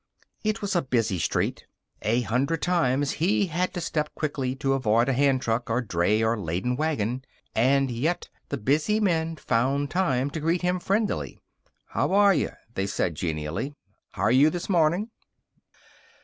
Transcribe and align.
It 0.43 0.63
was 0.63 0.75
a 0.75 0.81
busy 0.81 1.19
street. 1.19 1.67
A 2.01 2.21
hundred 2.21 2.63
times 2.63 3.11
he 3.11 3.45
had 3.45 3.71
to 3.75 3.79
step 3.81 4.09
quickly 4.15 4.55
to 4.55 4.73
avoid 4.73 5.07
a 5.07 5.13
hand 5.13 5.43
truck, 5.43 5.69
or 5.69 5.79
dray, 5.79 6.23
or 6.23 6.39
laden 6.39 6.75
wagon. 6.75 7.23
And 7.53 7.91
yet 7.91 8.27
the 8.49 8.57
busy 8.57 8.99
men 8.99 9.35
found 9.35 9.91
time 9.91 10.31
to 10.31 10.39
greet 10.39 10.63
him 10.63 10.79
friendlily. 10.79 11.37
"H'are 11.93 12.33
you!" 12.33 12.49
they 12.73 12.87
said 12.87 13.13
genially. 13.13 13.75
"H'are 14.15 14.31
you 14.31 14.49
this 14.49 14.67
morning!" 14.67 15.11